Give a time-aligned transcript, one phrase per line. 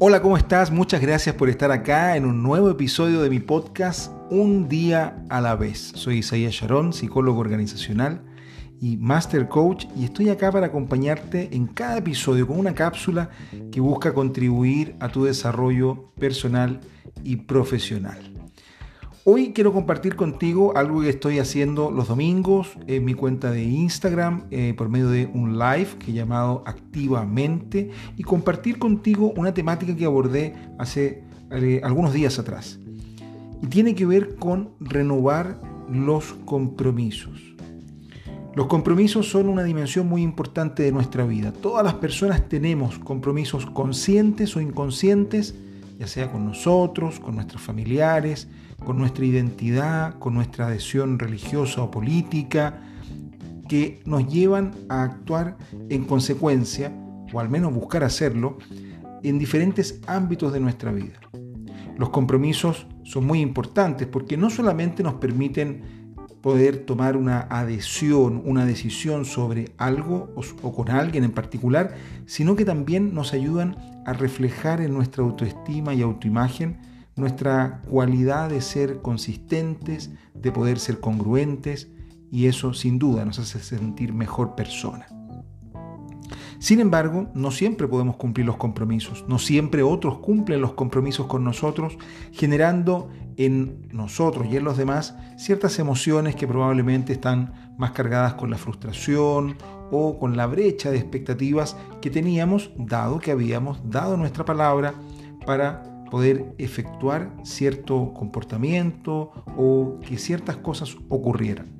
[0.00, 0.70] Hola, ¿cómo estás?
[0.70, 5.40] Muchas gracias por estar acá en un nuevo episodio de mi podcast Un día a
[5.40, 5.90] la vez.
[5.96, 8.22] Soy Isaías Sharon, psicólogo organizacional
[8.80, 13.30] y Master Coach y estoy acá para acompañarte en cada episodio con una cápsula
[13.72, 16.78] que busca contribuir a tu desarrollo personal
[17.24, 18.37] y profesional.
[19.30, 24.44] Hoy quiero compartir contigo algo que estoy haciendo los domingos en mi cuenta de Instagram
[24.50, 29.94] eh, por medio de un live que he llamado Activamente y compartir contigo una temática
[29.94, 32.80] que abordé hace eh, algunos días atrás.
[33.62, 35.60] Y tiene que ver con renovar
[35.92, 37.38] los compromisos.
[38.54, 41.52] Los compromisos son una dimensión muy importante de nuestra vida.
[41.52, 45.54] Todas las personas tenemos compromisos conscientes o inconscientes,
[45.98, 48.48] ya sea con nosotros, con nuestros familiares,
[48.84, 52.80] con nuestra identidad, con nuestra adhesión religiosa o política,
[53.68, 55.58] que nos llevan a actuar
[55.90, 56.92] en consecuencia,
[57.32, 58.58] o al menos buscar hacerlo,
[59.22, 61.18] en diferentes ámbitos de nuestra vida.
[61.96, 65.82] Los compromisos son muy importantes porque no solamente nos permiten
[66.40, 72.64] poder tomar una adhesión, una decisión sobre algo o, con alguien en particular, sino que
[72.64, 73.76] también nos ayudan
[74.08, 76.78] a reflejar en nuestra autoestima y autoimagen
[77.14, 81.88] nuestra cualidad de ser consistentes, de poder ser congruentes,
[82.30, 85.17] y eso sin duda nos hace sentir mejor persona.
[86.58, 91.44] Sin embargo, no siempre podemos cumplir los compromisos, no siempre otros cumplen los compromisos con
[91.44, 91.96] nosotros,
[92.32, 98.50] generando en nosotros y en los demás ciertas emociones que probablemente están más cargadas con
[98.50, 99.56] la frustración
[99.92, 104.94] o con la brecha de expectativas que teníamos dado que habíamos dado nuestra palabra
[105.46, 111.77] para poder efectuar cierto comportamiento o que ciertas cosas ocurrieran.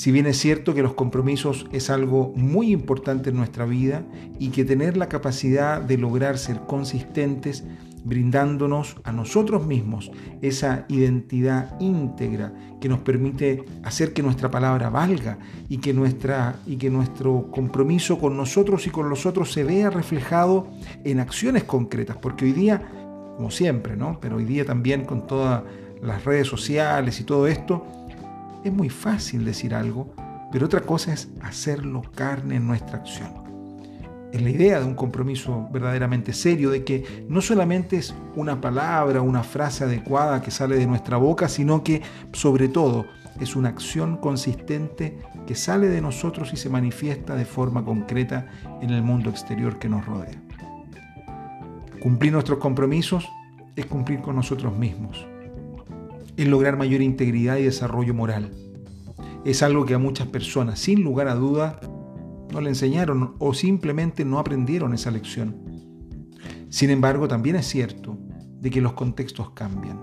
[0.00, 4.02] Si bien es cierto que los compromisos es algo muy importante en nuestra vida
[4.38, 7.64] y que tener la capacidad de lograr ser consistentes
[8.02, 10.10] brindándonos a nosotros mismos
[10.40, 15.38] esa identidad íntegra que nos permite hacer que nuestra palabra valga
[15.68, 19.90] y que, nuestra, y que nuestro compromiso con nosotros y con los otros se vea
[19.90, 20.66] reflejado
[21.04, 22.80] en acciones concretas, porque hoy día,
[23.36, 24.18] como siempre, ¿no?
[24.18, 25.62] pero hoy día también con todas
[26.00, 27.99] las redes sociales y todo esto,
[28.64, 30.14] es muy fácil decir algo,
[30.52, 33.40] pero otra cosa es hacerlo carne en nuestra acción
[34.32, 39.22] es la idea de un compromiso verdaderamente serio, de que no solamente es una palabra,
[39.22, 43.06] una frase adecuada que sale de nuestra boca, sino que sobre todo
[43.40, 48.46] es una acción consistente que sale de nosotros y se manifiesta de forma concreta
[48.80, 50.40] en el mundo exterior que nos rodea.
[52.00, 53.28] Cumplir nuestros compromisos
[53.76, 55.26] es cumplir con nosotros mismos,
[56.36, 58.52] es lograr mayor integridad y desarrollo moral.
[59.44, 61.80] Es algo que a muchas personas, sin lugar a duda,
[62.52, 65.56] no le enseñaron o simplemente no aprendieron esa lección.
[66.68, 68.18] Sin embargo, también es cierto
[68.60, 70.00] de que los contextos cambian,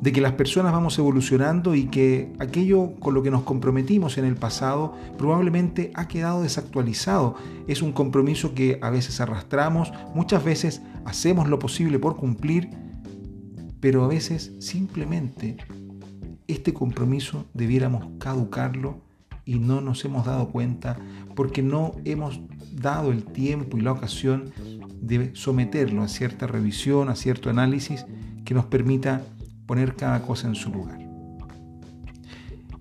[0.00, 4.24] de que las personas vamos evolucionando y que aquello con lo que nos comprometimos en
[4.24, 7.34] el pasado probablemente ha quedado desactualizado.
[7.66, 12.70] Es un compromiso que a veces arrastramos, muchas veces hacemos lo posible por cumplir,
[13.80, 15.56] pero a veces simplemente
[16.46, 19.00] este compromiso debiéramos caducarlo
[19.44, 20.98] y no nos hemos dado cuenta
[21.34, 22.40] porque no hemos
[22.72, 24.50] dado el tiempo y la ocasión
[25.00, 28.06] de someterlo a cierta revisión, a cierto análisis
[28.44, 29.22] que nos permita
[29.66, 31.06] poner cada cosa en su lugar.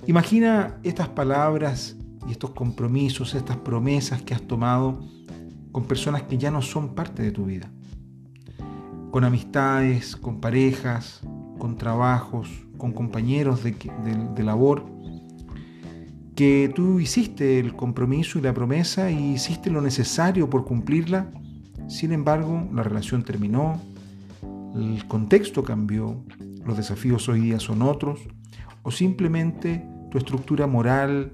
[0.08, 1.96] Imagina estas palabras
[2.28, 5.04] y estos compromisos, estas promesas que has tomado
[5.72, 7.70] con personas que ya no son parte de tu vida,
[9.16, 11.22] con amistades, con parejas,
[11.58, 14.84] con trabajos, con compañeros de, labor
[16.36, 21.32] que tú hiciste el compromiso y la promesa y hiciste lo necesario por cumplirla,
[21.88, 23.82] sin embargo la relación terminó,
[24.76, 26.22] el contexto cambió,
[26.66, 28.20] los desafíos hoy día son otros,
[28.84, 31.32] o simplemente tu estructura moral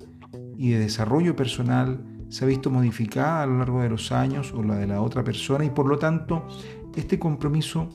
[0.56, 2.00] y de desarrollo personal
[2.32, 5.24] se ha visto modificada a lo largo de los años o la de la otra
[5.24, 6.48] persona y por lo tanto
[6.96, 7.90] este compromiso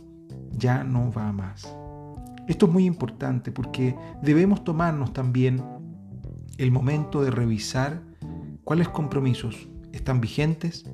[0.52, 1.74] ya no va más.
[2.46, 5.64] Esto es muy importante porque debemos tomarnos también
[6.58, 8.02] el momento de revisar
[8.62, 10.84] cuáles compromisos están vigentes,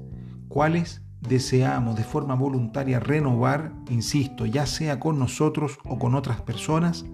[0.49, 7.05] cuáles deseamos de forma voluntaria renovar, insisto, ya sea con nosotros o con otras personas,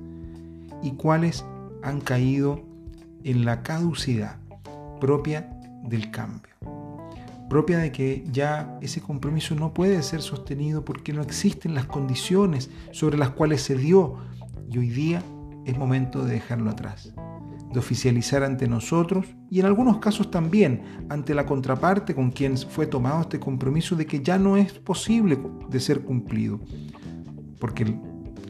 [0.82, 1.44] y cuáles
[1.82, 2.62] han caído
[3.24, 4.38] en la caducidad
[5.00, 5.57] propia
[5.88, 6.52] del cambio,
[7.48, 12.70] propia de que ya ese compromiso no puede ser sostenido porque no existen las condiciones
[12.92, 14.16] sobre las cuales se dio.
[14.70, 15.22] Y hoy día
[15.64, 17.12] es momento de dejarlo atrás
[17.72, 22.86] de oficializar ante nosotros y en algunos casos también ante la contraparte con quien fue
[22.86, 25.38] tomado este compromiso de que ya no es posible
[25.68, 26.60] de ser cumplido,
[27.58, 27.94] porque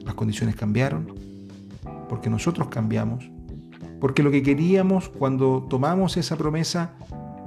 [0.05, 1.13] las condiciones cambiaron,
[2.09, 3.29] porque nosotros cambiamos,
[4.01, 6.95] porque lo que queríamos cuando tomamos esa promesa,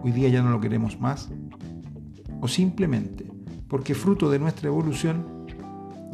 [0.03, 1.29] hoy día ya no lo queremos más,
[2.41, 3.25] o simplemente
[3.67, 5.47] porque fruto de nuestra evolución,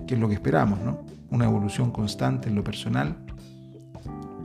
[0.05, 0.99] que es lo que esperamos, ¿no?
[1.31, 3.17] Una evolución constante en lo personal,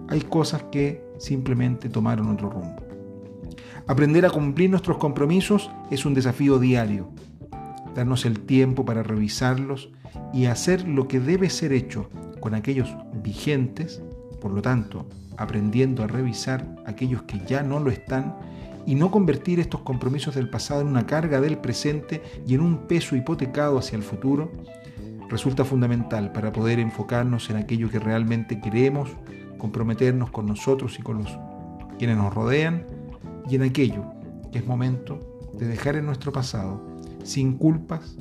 [0.08, 2.76] hay cosas que simplemente tomaron otro rumbo.
[3.86, 7.10] Aprender a cumplir nuestros compromisos es un desafío diario.
[7.94, 9.90] Darnos el tiempo para revisarlos
[10.32, 12.08] y hacer lo que debe ser hecho
[12.40, 12.88] con aquellos
[13.22, 14.02] vigentes,
[14.40, 15.06] por lo tanto,
[15.36, 18.36] aprendiendo a revisar aquellos que ya no lo están
[18.87, 22.87] y no convertir estos compromisos del pasado en una carga del presente y en un
[22.87, 24.50] peso hipotecado hacia el futuro,
[25.29, 29.11] resulta fundamental para poder enfocarnos en aquello que realmente queremos
[29.58, 31.38] comprometernos con nosotros y con los
[31.99, 32.84] quienes nos rodean
[33.49, 34.05] y en aquello
[34.50, 35.20] que es momento
[35.55, 36.82] de dejar en nuestro pasado
[37.23, 38.17] sin culpas,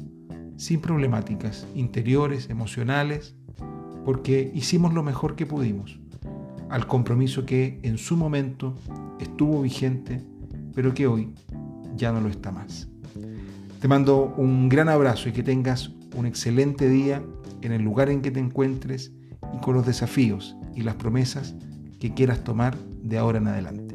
[0.57, 3.36] sin problemáticas interiores, emocionales,
[4.06, 6.00] porque hicimos lo mejor que pudimos
[6.72, 8.75] al compromiso que en su momento
[9.19, 10.24] estuvo vigente,
[10.73, 11.33] pero que hoy
[11.95, 12.88] ya no lo está más.
[13.79, 17.23] Te mando un gran abrazo y que tengas un excelente día
[17.62, 19.12] en el lugar en que te encuentres
[19.56, 21.56] y con los desafíos y las promesas
[22.00, 23.91] que quieras tomar de ahora en adelante.